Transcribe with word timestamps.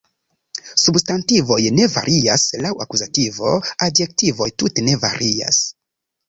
Substantivoj 0.83 1.57
ne 1.79 1.85
varias 1.95 2.45
laŭ 2.67 2.71
akuzativo, 2.87 3.53
adjektivoj 3.89 4.49
tute 4.63 4.87
ne 4.89 4.97
varias. 5.05 5.63